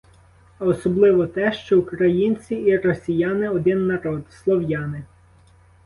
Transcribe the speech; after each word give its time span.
а 0.59 0.65
особливо 0.65 1.27
те, 1.27 1.53
що 1.53 1.79
українці 1.79 2.55
і 2.55 2.77
росіяни— 2.77 3.49
один 3.49 3.87
народ 3.87 4.25
«слов'яни». 4.31 5.03